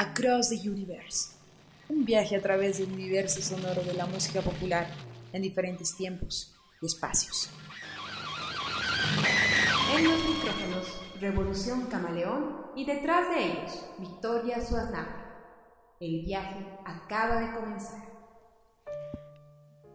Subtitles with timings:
[0.00, 1.32] Across the Universe.
[1.90, 4.86] Un viaje a través del universo sonoro de la música popular
[5.30, 7.50] en diferentes tiempos y espacios.
[9.94, 10.86] En los micrófonos,
[11.20, 15.22] Revolución Camaleón y detrás de ellos, Victoria Suaznava.
[16.00, 18.00] El viaje acaba de comenzar.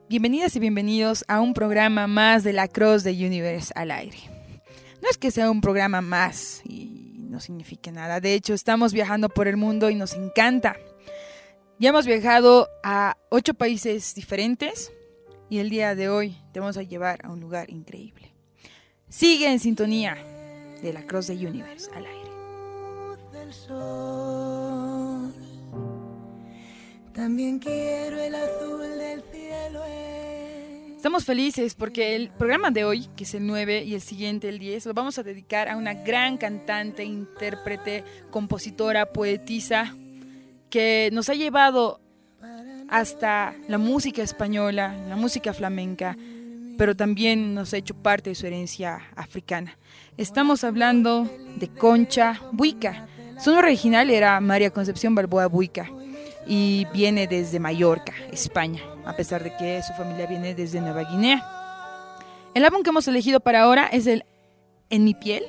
[0.07, 4.19] Bienvenidas y bienvenidos a un programa más de la Cross the Universe al aire.
[5.01, 6.94] No es que sea un programa más y
[7.35, 10.77] no signifique nada, de hecho estamos viajando por el mundo y nos encanta.
[11.79, 14.93] Ya hemos viajado a ocho países diferentes
[15.49, 18.33] y el día de hoy te vamos a llevar a un lugar increíble.
[19.09, 20.15] Sigue en sintonía
[20.81, 22.31] de la Cross the Universe al aire.
[27.13, 29.34] También quiero el azul del.
[31.05, 34.57] Estamos felices porque el programa de hoy, que es el 9 y el siguiente el
[34.57, 39.95] 10, lo vamos a dedicar a una gran cantante, intérprete, compositora, poetisa,
[40.67, 42.01] que nos ha llevado
[42.89, 46.17] hasta la música española, la música flamenca,
[46.75, 49.77] pero también nos ha hecho parte de su herencia africana.
[50.17, 53.07] Estamos hablando de Concha Buica.
[53.39, 55.87] Su nombre original era María Concepción Balboa Buica
[56.47, 61.43] y viene desde Mallorca, España, a pesar de que su familia viene desde Nueva Guinea.
[62.53, 64.25] El álbum que hemos elegido para ahora es el
[64.89, 65.43] En mi piel,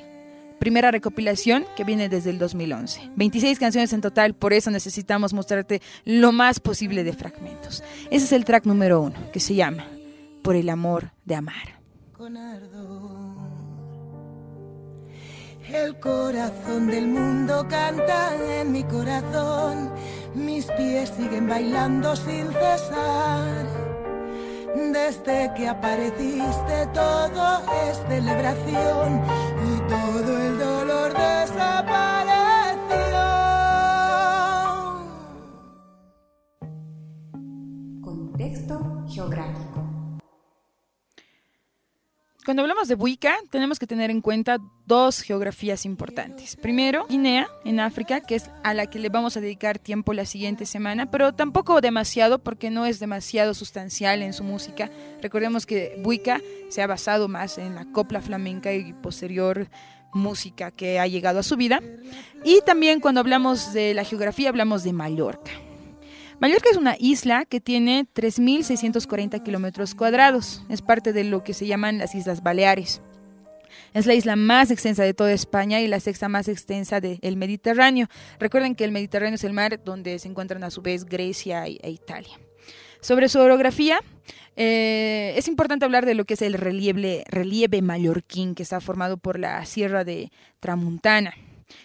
[0.59, 3.11] primera recopilación que viene desde el 2011.
[3.15, 7.83] 26 canciones en total, por eso necesitamos mostrarte lo más posible de fragmentos.
[8.11, 9.87] Ese es el track número uno, que se llama
[10.41, 11.77] Por el amor de amar.
[15.71, 19.91] El corazón del mundo canta en mi corazón
[20.35, 23.65] mis pies siguen bailando sin cesar.
[24.75, 29.21] Desde que apareciste todo es celebración
[29.67, 32.37] y todo el dolor desapareció.
[38.01, 39.66] Contexto geográfico.
[42.47, 46.55] Cuando hablamos de Buica, tenemos que tener en cuenta dos geografías importantes.
[46.55, 50.25] Primero, Guinea, en África, que es a la que le vamos a dedicar tiempo la
[50.25, 54.89] siguiente semana, pero tampoco demasiado porque no es demasiado sustancial en su música.
[55.21, 59.67] Recordemos que Buica se ha basado más en la copla flamenca y posterior
[60.13, 61.81] música que ha llegado a su vida.
[62.45, 65.51] Y también cuando hablamos de la geografía, hablamos de Mallorca.
[66.39, 70.63] Mallorca es una isla que tiene 3.640 kilómetros cuadrados.
[70.69, 73.01] Es parte de lo que se llaman las Islas Baleares.
[73.95, 78.07] Es la isla más extensa de toda España y la sexta más extensa del Mediterráneo.
[78.39, 81.89] Recuerden que el Mediterráneo es el mar donde se encuentran a su vez Grecia e
[81.89, 82.37] Italia.
[83.01, 83.99] Sobre su orografía,
[84.55, 89.17] eh, es importante hablar de lo que es el relieve, relieve mallorquín, que está formado
[89.17, 91.33] por la Sierra de Tramuntana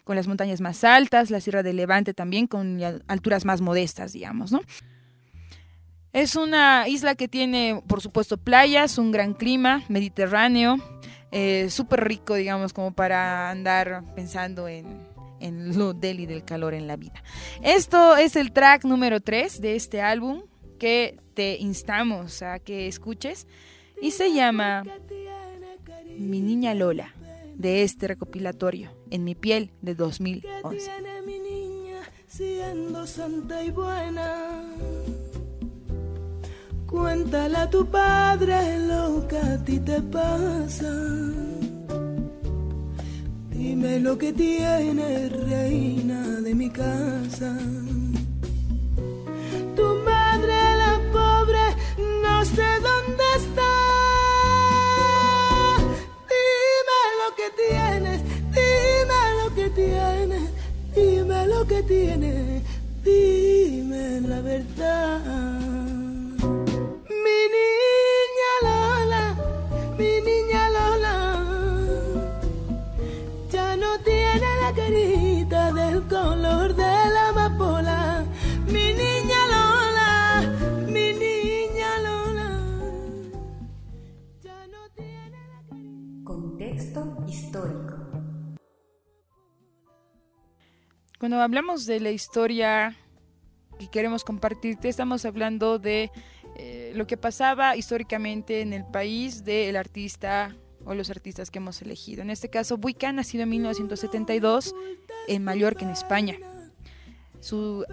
[0.04, 4.53] con las montañas más altas, la Sierra de Levante también con alturas más modestas, digamos,
[4.53, 4.60] ¿no?
[6.12, 10.76] Es una isla que tiene, por supuesto, playas, un gran clima mediterráneo,
[11.31, 15.09] eh, súper rico, digamos, como para andar pensando en,
[15.41, 17.22] en lo del y del calor en la vida.
[17.62, 20.43] Esto es el track número 3 de este álbum
[20.78, 23.47] que te instamos a que escuches
[24.03, 24.82] y se llama
[26.19, 27.14] Mi Niña Lola
[27.56, 30.90] de este recopilatorio en mi piel de 2011.
[31.26, 34.62] mi niña siendo santa y buena?
[36.86, 40.92] Cuéntale a tu padre lo que a ti te pasa.
[43.48, 47.56] Dime lo que tiene reina de mi casa.
[91.32, 92.94] Cuando hablamos de la historia
[93.79, 96.11] que queremos compartirte, estamos hablando de
[96.56, 101.81] eh, lo que pasaba históricamente en el país del artista o los artistas que hemos
[101.81, 102.20] elegido.
[102.20, 104.75] En este caso, Buica, nacido en 1972
[105.26, 106.37] en Mallorca, en España.
[107.40, 107.87] Su-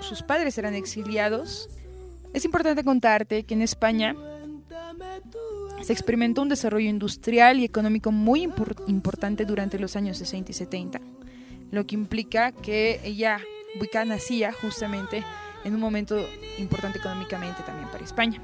[0.00, 1.68] sus padres eran exiliados.
[2.32, 4.14] Es importante contarte que en España
[5.82, 10.54] se experimentó un desarrollo industrial y económico muy impor- importante durante los años 60 y
[10.54, 11.00] 70,
[11.74, 13.40] lo que implica que ella
[13.78, 15.24] Buica nacía justamente
[15.64, 16.16] en un momento
[16.58, 18.40] importante económicamente también para España.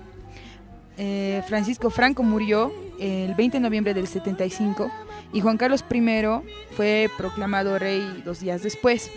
[0.99, 4.91] Eh, Francisco Franco murió el 20 de noviembre del 75
[5.33, 6.03] y Juan Carlos I
[6.77, 9.11] fue proclamado rey dos días después.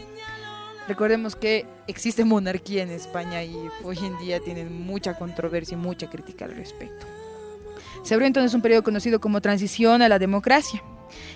[0.88, 6.10] Recordemos que existe monarquía en España y hoy en día tienen mucha controversia y mucha
[6.10, 7.06] crítica al respecto.
[8.04, 10.84] Se abrió entonces un periodo conocido como transición a la democracia.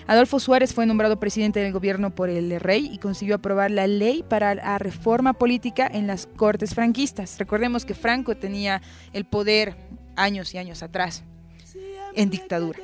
[0.06, 4.24] Adolfo Suárez fue nombrado presidente del gobierno por el rey y consiguió aprobar la ley
[4.26, 7.38] para la reforma política en las cortes franquistas.
[7.38, 8.82] Recordemos que Franco tenía
[9.12, 9.76] el poder
[10.16, 11.24] años y años atrás,
[12.14, 12.78] en dictadura.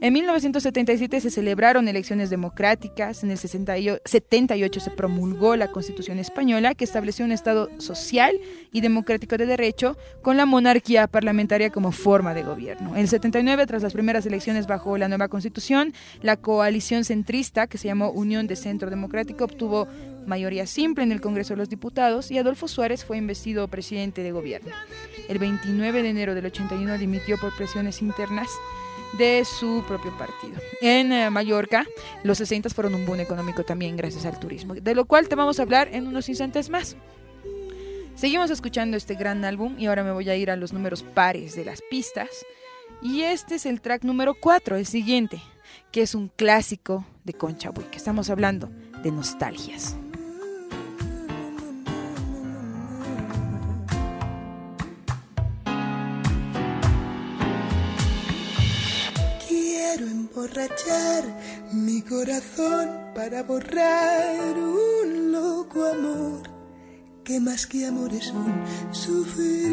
[0.00, 6.84] En 1977 se celebraron elecciones democráticas, en el 78 se promulgó la Constitución española que
[6.84, 8.38] estableció un Estado social
[8.72, 12.94] y democrático de derecho con la monarquía parlamentaria como forma de gobierno.
[12.94, 17.78] En el 79, tras las primeras elecciones bajo la nueva Constitución, la coalición centrista, que
[17.78, 19.88] se llamó Unión de Centro Democrático, obtuvo
[20.26, 24.32] mayoría simple en el Congreso de los Diputados y Adolfo Suárez fue investido presidente de
[24.32, 24.70] gobierno.
[25.28, 28.48] El 29 de enero del 81 dimitió por presiones internas
[29.18, 30.54] de su propio partido.
[30.80, 31.86] En eh, Mallorca,
[32.22, 35.58] los 60 fueron un boom económico también gracias al turismo, de lo cual te vamos
[35.58, 36.96] a hablar en unos instantes más.
[38.14, 41.56] Seguimos escuchando este gran álbum y ahora me voy a ir a los números pares
[41.56, 42.28] de las pistas.
[43.02, 45.42] Y este es el track número 4, el siguiente,
[45.90, 48.70] que es un clásico de Concha que Estamos hablando
[49.02, 49.96] de nostalgias.
[60.04, 61.24] Emborrachar
[61.72, 66.42] mi corazón para borrar un loco amor
[67.24, 68.52] que más que amor es un
[68.90, 69.72] sufrir.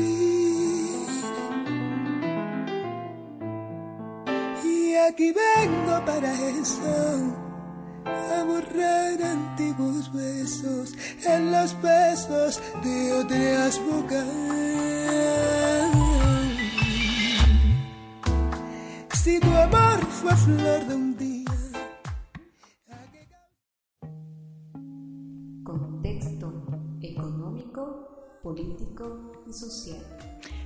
[4.64, 7.36] Y aquí vengo para eso,
[8.06, 10.94] a borrar antiguos besos
[11.26, 15.59] en los besos de otras bocas.
[20.22, 21.46] Fue flor de un día.
[25.64, 26.64] Contexto
[27.02, 30.04] económico, político y social.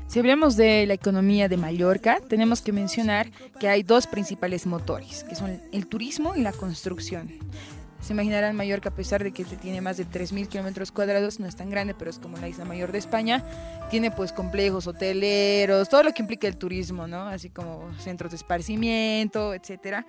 [0.07, 5.23] Si hablamos de la economía de Mallorca, tenemos que mencionar que hay dos principales motores,
[5.23, 7.31] que son el turismo y la construcción.
[8.03, 11.55] Se imaginarán Mallorca, a pesar de que tiene más de 3.000 kilómetros cuadrados, no es
[11.55, 13.41] tan grande, pero es como la isla mayor de España.
[13.89, 17.27] Tiene pues complejos hoteleros, todo lo que implica el turismo, ¿no?
[17.27, 20.05] Así como centros de esparcimiento, etcétera,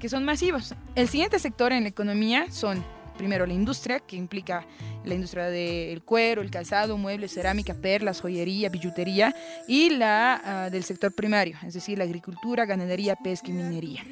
[0.00, 0.74] que son masivos.
[0.94, 2.82] El siguiente sector en la economía son
[3.16, 4.66] primero la industria, que implica
[5.04, 9.34] la industria del cuero, el calzado, muebles, cerámica, perlas, joyería, billutería,
[9.66, 14.02] y la ah, del sector primario, es decir, la agricultura, ganadería, pesca y minería.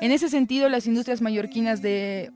[0.00, 2.32] En ese sentido, las industrias mallorquinas de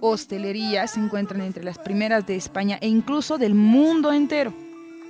[0.00, 4.52] hostelería se encuentran entre las primeras de España e incluso del mundo entero,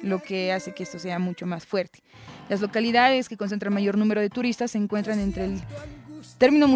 [0.02, 2.02] lo que hace que esto sea mucho más fuerte.
[2.48, 5.60] Las localidades que concentran mayor número de turistas se encuentran entre el
[6.38, 6.68] término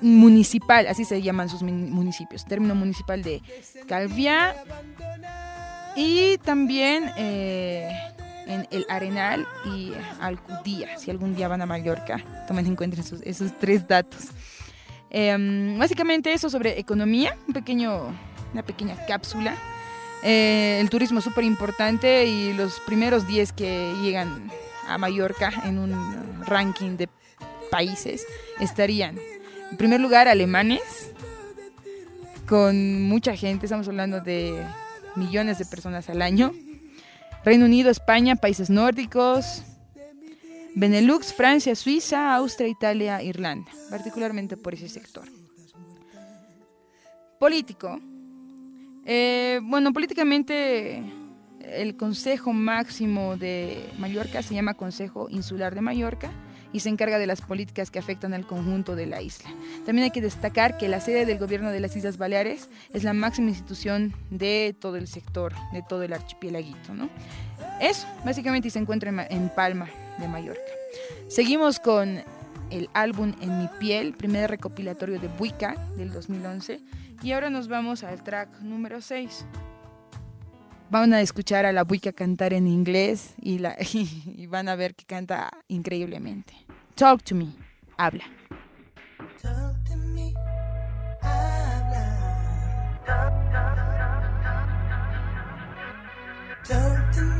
[0.00, 3.42] municipal, así se llaman sus municipios, término municipal de
[3.86, 4.54] Calviá
[5.96, 7.90] y también eh,
[8.46, 10.98] en el Arenal y Alcudía.
[10.98, 14.28] Si algún día van a Mallorca, tomen en cuenta esos tres datos.
[15.10, 18.14] Em, básicamente eso sobre economía, un pequeño,
[18.52, 19.56] una pequeña cápsula.
[20.22, 24.50] Eh, el turismo es súper importante y los primeros 10 que llegan
[24.88, 27.08] a Mallorca en un ranking de
[27.76, 28.26] países
[28.58, 29.18] estarían,
[29.70, 31.12] en primer lugar, alemanes,
[32.48, 34.64] con mucha gente, estamos hablando de
[35.14, 36.54] millones de personas al año.
[37.44, 39.62] Reino Unido, España, países nórdicos,
[40.74, 45.24] Benelux, Francia, Suiza, Austria, Italia, Irlanda, particularmente por ese sector.
[47.38, 48.00] Político.
[49.04, 51.02] Eh, bueno, políticamente
[51.60, 56.32] el Consejo Máximo de Mallorca se llama Consejo Insular de Mallorca
[56.76, 59.48] y se encarga de las políticas que afectan al conjunto de la isla.
[59.86, 63.14] También hay que destacar que la sede del gobierno de las Islas Baleares es la
[63.14, 66.92] máxima institución de todo el sector, de todo el archipiélaguito.
[66.92, 67.08] ¿no?
[67.80, 70.60] Eso, básicamente, se encuentra en Palma, de Mallorca.
[71.28, 72.22] Seguimos con
[72.68, 76.82] el álbum En mi piel, primer recopilatorio de Buica del 2011.
[77.22, 79.46] Y ahora nos vamos al track número 6.
[80.90, 83.62] Van a escuchar a la Buica cantar en inglés y,
[83.94, 86.65] y van a ver que canta increíblemente.
[86.96, 87.52] Talk to me,
[87.98, 88.24] habla.
[96.64, 97.35] Talk to me,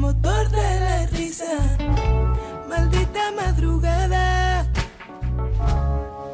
[0.00, 1.76] motor de la risa.
[2.68, 4.66] Maldita madrugada,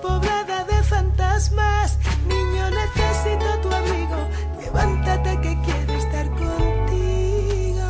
[0.00, 1.98] poblada de fantasmas.
[2.28, 4.28] Niño, necesito tu abrigo.
[4.62, 7.88] Levántate que quiero estar contigo.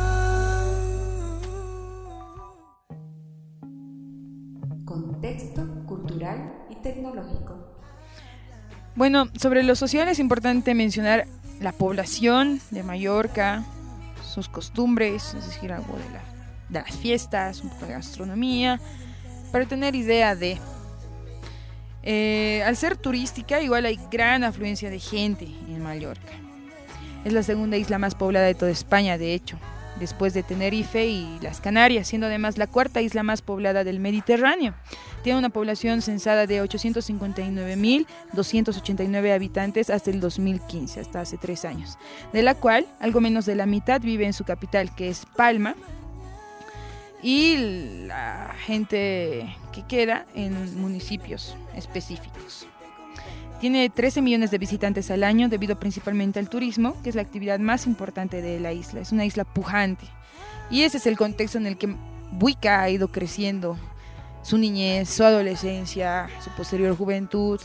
[4.85, 7.55] Contexto cultural y tecnológico.
[8.95, 11.27] Bueno, sobre lo social es importante mencionar
[11.59, 13.63] la población de Mallorca,
[14.37, 16.21] sus costumbres, es decir, algo de, la,
[16.69, 18.79] de las fiestas, un poco de gastronomía,
[19.51, 20.59] para tener idea de...
[22.03, 26.33] Eh, al ser turística, igual hay gran afluencia de gente en Mallorca.
[27.25, 29.57] Es la segunda isla más poblada de toda España, de hecho,
[29.99, 34.73] después de Tenerife y las Canarias, siendo además la cuarta isla más poblada del Mediterráneo.
[35.23, 41.97] Tiene una población censada de 859.289 habitantes hasta el 2015, hasta hace tres años,
[42.33, 45.75] de la cual algo menos de la mitad vive en su capital, que es Palma,
[47.21, 52.67] y la gente que queda en municipios específicos.
[53.59, 57.59] Tiene 13 millones de visitantes al año debido principalmente al turismo, que es la actividad
[57.59, 59.01] más importante de la isla.
[59.01, 60.05] Es una isla pujante.
[60.69, 61.95] Y ese es el contexto en el que
[62.31, 63.77] Buica ha ido creciendo
[64.43, 67.59] su niñez, su adolescencia, su posterior juventud,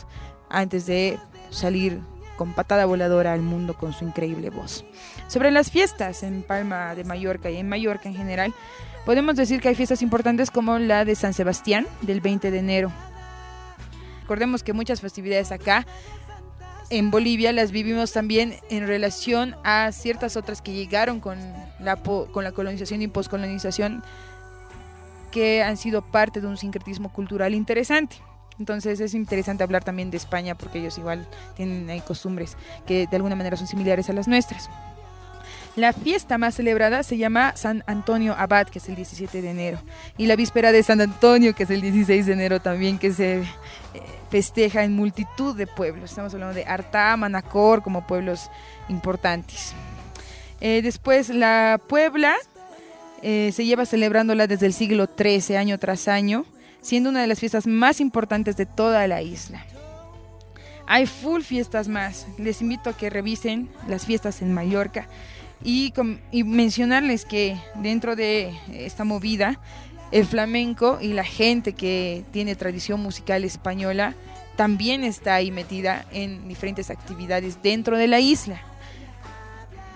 [0.49, 1.19] antes de
[1.49, 1.99] salir
[2.37, 4.83] con patada voladora al mundo con su increíble voz.
[5.27, 8.53] Sobre las fiestas en Palma de Mallorca y en Mallorca en general,
[9.05, 12.91] podemos decir que hay fiestas importantes como la de San Sebastián del 20 de enero.
[14.23, 15.85] Recordemos que muchas festividades acá
[16.89, 21.37] en Bolivia las vivimos también en relación a ciertas otras que llegaron con
[21.81, 24.01] la, con la colonización y poscolonización
[25.29, 28.15] que han sido parte de un sincretismo cultural interesante.
[28.59, 31.27] Entonces es interesante hablar también de España porque ellos igual
[31.57, 34.69] tienen costumbres que de alguna manera son similares a las nuestras.
[35.75, 39.79] La fiesta más celebrada se llama San Antonio Abad, que es el 17 de enero,
[40.17, 43.39] y la víspera de San Antonio, que es el 16 de enero también, que se
[43.39, 43.45] eh,
[44.29, 46.11] festeja en multitud de pueblos.
[46.11, 48.51] Estamos hablando de Artá, Manacor, como pueblos
[48.87, 49.73] importantes.
[50.61, 52.35] Eh, después la Puebla
[53.23, 56.45] eh, se lleva celebrándola desde el siglo XIII, año tras año,
[56.81, 59.65] siendo una de las fiestas más importantes de toda la isla.
[60.85, 62.27] Hay full fiestas más.
[62.37, 65.07] Les invito a que revisen las fiestas en Mallorca.
[65.63, 65.93] Y,
[66.43, 69.59] mencionarles que dentro de esta movida,
[70.11, 74.13] el flamenco y la gente que tiene tradición musical española
[74.57, 78.61] también está ahí metida en diferentes actividades dentro de la isla.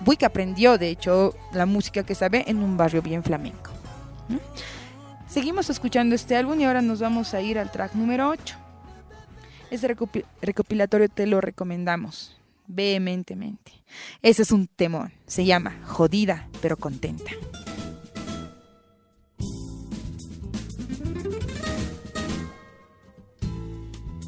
[0.05, 3.71] Buick aprendió, de hecho, la música que sabe en un barrio bien flamenco.
[5.27, 8.55] Seguimos escuchando este álbum y ahora nos vamos a ir al track número 8.
[9.69, 9.95] Este
[10.41, 13.71] recopilatorio te lo recomendamos vehementemente.
[14.21, 15.13] Ese es un temón.
[15.25, 17.31] Se llama Jodida pero contenta.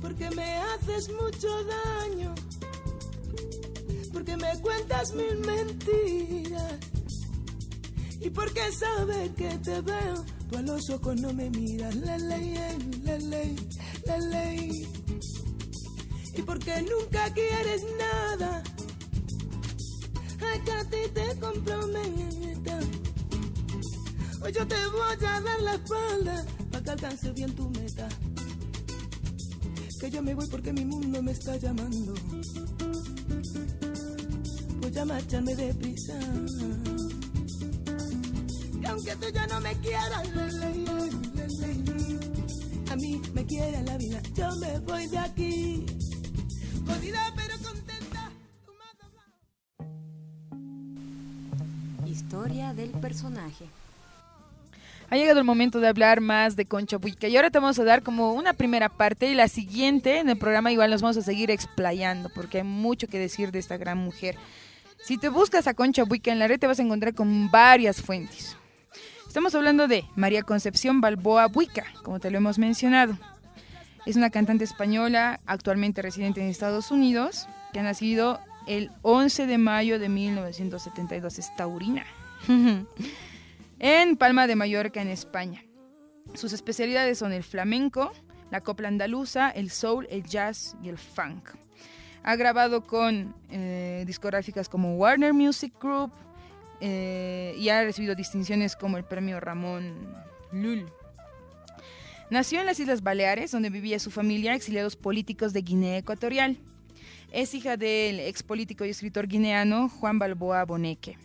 [0.01, 2.35] Porque me haces mucho daño.
[4.13, 6.79] Porque me cuentas mil mentiras.
[8.21, 11.95] Y porque sabes que te veo, tú a los ojos no me miras.
[11.95, 12.53] La ley,
[13.03, 13.55] la ley,
[14.05, 14.98] la ley
[16.35, 18.63] y porque nunca quieres nada.
[20.37, 22.79] Acá ti te comprometa.
[24.41, 28.07] Hoy yo te voy a dar la espalda para que alcance bien tu meta.
[29.99, 32.13] Que yo me voy porque mi mundo me está llamando.
[34.81, 36.17] Voy a marcharme deprisa.
[38.81, 40.23] Y aunque tú ya no me quieras,
[42.89, 45.48] a mí me quiere la vida, yo me voy de aquí
[47.35, 48.31] pero contenta.
[52.07, 53.65] Historia del personaje.
[55.09, 57.83] Ha llegado el momento de hablar más de Concha Buica y ahora te vamos a
[57.83, 61.23] dar como una primera parte y la siguiente en el programa igual nos vamos a
[61.23, 64.35] seguir explayando porque hay mucho que decir de esta gran mujer.
[65.03, 68.01] Si te buscas a Concha Buica en la red te vas a encontrar con varias
[68.01, 68.55] fuentes.
[69.27, 73.17] Estamos hablando de María Concepción Balboa Buica, como te lo hemos mencionado.
[74.05, 79.57] Es una cantante española, actualmente residente en Estados Unidos, que ha nacido el 11 de
[79.57, 81.39] mayo de 1972.
[81.39, 82.05] Es taurina.
[83.79, 85.63] en Palma de Mallorca, en España.
[86.33, 88.11] Sus especialidades son el flamenco,
[88.51, 91.49] la copla andaluza, el soul, el jazz y el funk.
[92.23, 96.11] Ha grabado con eh, discográficas como Warner Music Group
[96.81, 100.15] eh, y ha recibido distinciones como el premio Ramón
[100.51, 100.85] Lul.
[102.29, 106.59] Nació en las Islas Baleares, donde vivía su familia, exiliados políticos de Guinea Ecuatorial.
[107.31, 111.17] Es hija del ex político y escritor guineano Juan Balboa Boneque.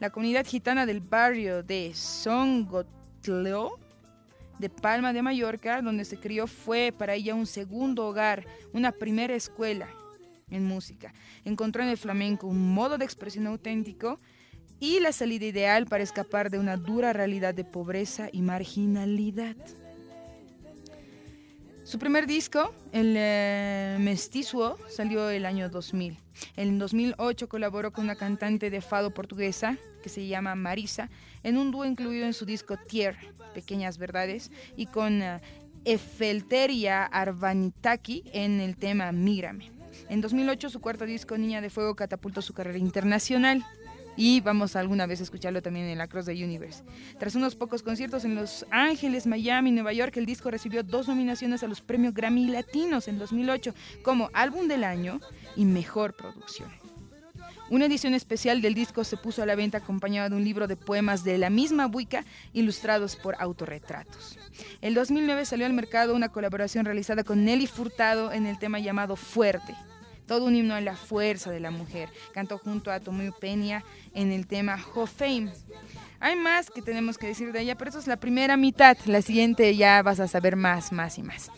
[0.00, 3.78] La comunidad gitana del barrio de Songotleo
[4.58, 9.34] de Palma de Mallorca, donde se crió, fue para ella un segundo hogar, una primera
[9.34, 9.88] escuela
[10.50, 11.14] en música.
[11.46, 14.20] Encontró en el flamenco un modo de expresión auténtico
[14.78, 19.56] y la salida ideal para escapar de una dura realidad de pobreza y marginalidad.
[21.90, 26.16] Su primer disco, El eh, Mestizo, salió el año 2000.
[26.54, 31.10] En 2008 colaboró con una cantante de fado portuguesa que se llama Marisa
[31.42, 33.16] en un dúo incluido en su disco Tier,
[33.54, 35.40] Pequeñas Verdades, y con uh,
[35.84, 39.72] Efelteria Arvanitaki en el tema Mírame.
[40.08, 43.66] En 2008 su cuarto disco Niña de Fuego catapultó su carrera internacional
[44.16, 46.82] y vamos alguna vez a escucharlo también en la Cross the Universe.
[47.18, 51.62] Tras unos pocos conciertos en Los Ángeles, Miami Nueva York, el disco recibió dos nominaciones
[51.62, 55.20] a los premios Grammy Latinos en 2008 como Álbum del Año
[55.56, 56.70] y Mejor Producción.
[57.70, 60.74] Una edición especial del disco se puso a la venta acompañada de un libro de
[60.74, 64.36] poemas de la misma Buica ilustrados por autorretratos.
[64.80, 69.14] El 2009 salió al mercado una colaboración realizada con Nelly Furtado en el tema llamado
[69.14, 69.76] Fuerte,
[70.30, 72.08] todo un himno a la fuerza de la mujer.
[72.32, 73.82] Cantó junto a Tomoyo Peña
[74.14, 75.50] en el tema Ho Fame.
[76.20, 78.96] Hay más que tenemos que decir de ella, pero eso es la primera mitad.
[79.06, 81.50] La siguiente ya vas a saber más, más y más.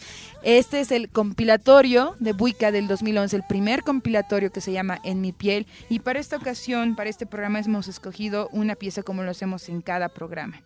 [0.43, 5.21] Este es el compilatorio de Buica del 2011, el primer compilatorio que se llama En
[5.21, 5.67] mi piel.
[5.91, 9.83] Y para esta ocasión, para este programa, hemos escogido una pieza como lo hacemos en
[9.83, 10.63] cada programa.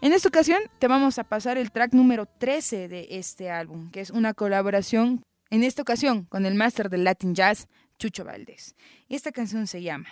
[0.00, 4.00] En esta ocasión te vamos a pasar el track número 13 de este álbum, que
[4.00, 8.74] es una colaboración, en esta ocasión, con el máster del Latin Jazz, Chucho Valdés.
[9.10, 10.08] Esta canción se llama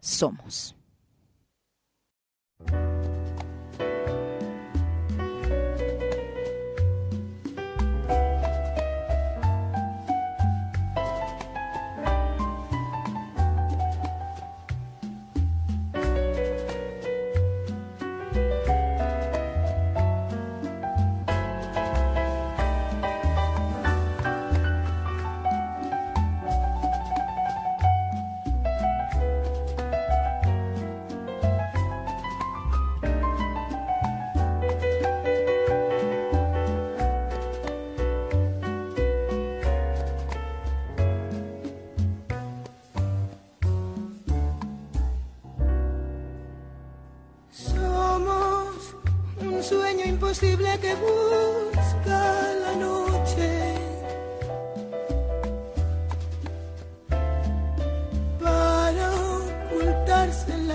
[0.00, 0.74] Somos.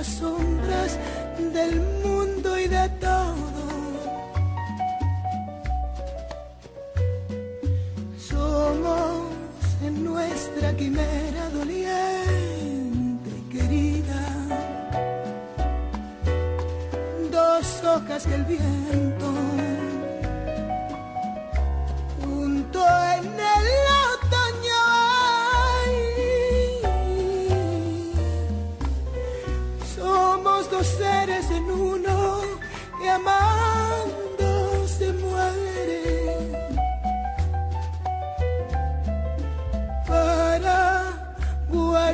[0.05, 0.97] Sombras
[1.53, 3.14] del mundo y de todo.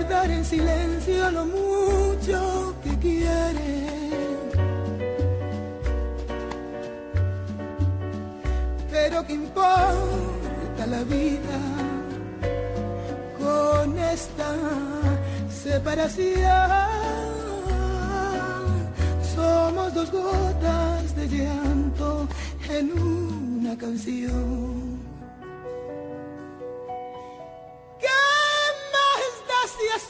[0.02, 3.72] Guardar en silencio lo mucho que quiere.
[8.90, 11.60] Pero que importa la vida
[13.40, 14.56] con esta
[15.64, 16.32] separación
[19.36, 22.28] somos dos gotas de llanto
[22.70, 24.91] en una canción.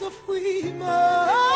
[0.02, 1.51] Da si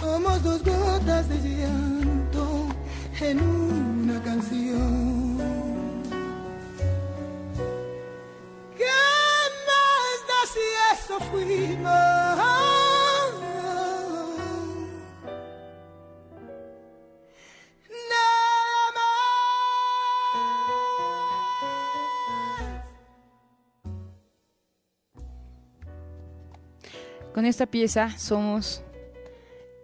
[0.00, 2.66] Somos dos gotas de llanto
[3.20, 4.97] en una canción.
[27.38, 28.82] Con esta pieza somos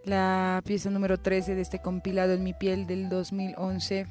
[0.02, 4.08] la pieza número 13 de este compilado En mi piel del 2011.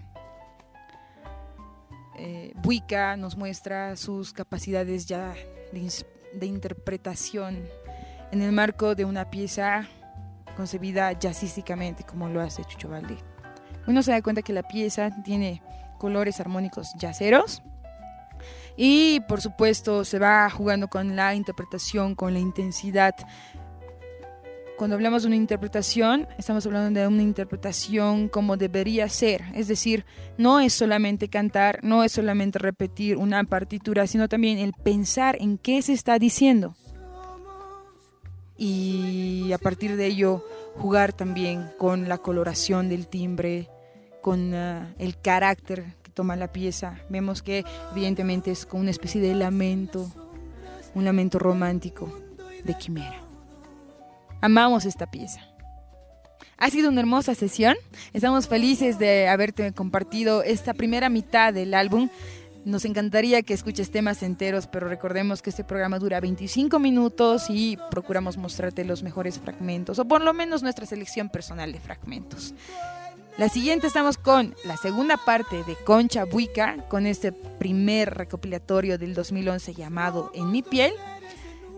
[2.20, 5.34] Eh, Buica nos muestra sus capacidades ya
[5.74, 7.68] de, interpretación
[8.32, 9.90] en el marco de una pieza
[10.56, 13.18] concebida jazzísticamente como lo hace Chucho Valdé.
[13.88, 15.62] Uno se da cuenta que la pieza tiene
[15.98, 17.62] colores armónicos jazzeros
[18.76, 23.16] y por supuesto se va jugando con la interpretación, con la intensidad
[24.84, 29.44] cuando hablamos de una interpretación, estamos hablando de una interpretación como debería ser.
[29.54, 30.06] Es decir,
[30.38, 35.58] no es solamente cantar, no es solamente repetir una partitura, sino también el pensar en
[35.58, 36.76] qué se está diciendo.
[38.58, 40.44] Y a partir de ello,
[40.76, 43.70] jugar también con la coloración del timbre,
[44.22, 47.00] con ah, el carácter toma la pieza.
[47.10, 50.12] Vemos que evidentemente es como una especie de lamento,
[50.96, 52.12] un lamento romántico
[52.64, 53.22] de quimera.
[54.42, 55.42] Amamos esta pieza.
[56.58, 57.76] Ha sido una hermosa sesión.
[58.14, 62.10] Estamos felices de haberte compartido esta primera mitad del álbum.
[62.66, 67.78] Nos encantaría que escuches temas enteros, pero recordemos que este programa dura 25 minutos y
[67.92, 72.54] procuramos mostrarte los mejores fragmentos, o por lo menos nuestra selección personal de fragmentos.
[73.38, 79.16] La siguiente estamos con la segunda parte de Concha Buica, con este primer recopilatorio del
[79.16, 80.94] 2011 llamado En mi piel.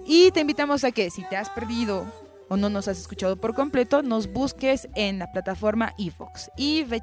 [0.06, 2.06] Y te invitamos a que si te has perdido
[2.50, 6.52] o no nos has escuchado por completo, nos busques en la plataforma iVox.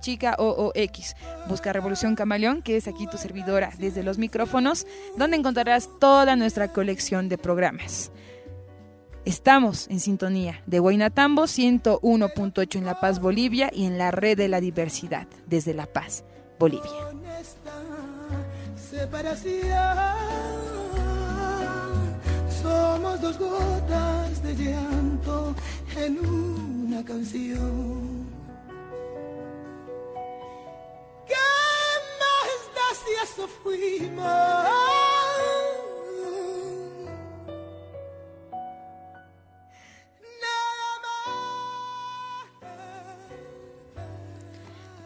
[0.01, 1.17] chica OOX.
[1.49, 4.87] Busca Revolución Camaleón, que es aquí tu servidora desde los micrófonos,
[5.17, 8.13] donde encontrarás toda nuestra colección de programas.
[9.25, 14.49] Estamos en sintonía de Huaynatambo 101.8 en La Paz, Bolivia y en la red de
[14.49, 16.25] la diversidad desde La Paz,
[16.59, 16.91] Bolivia.
[22.63, 25.55] Somos dos gotas de llanto
[25.97, 28.27] en una canción.
[31.29, 31.35] ¿Qué
[32.19, 34.72] más da si eso fuimos?